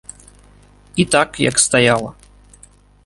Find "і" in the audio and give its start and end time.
0.95-1.05